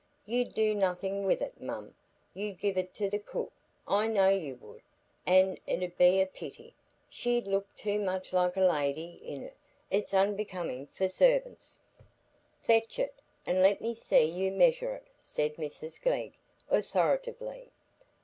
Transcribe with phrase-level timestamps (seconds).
[0.25, 1.93] "You'd do nothing with it, mum,
[2.33, 3.51] you'd give it to the cook,
[3.87, 4.81] I know you would,
[5.27, 9.55] an' it 'ud be a pity,—she'd look too much like a lady in it;
[9.91, 11.81] it's unbecoming for servants."
[12.63, 13.13] "Fetch it,
[13.45, 16.33] and let me see you measure it," said Mrs Glegg,
[16.67, 17.69] authoritatively.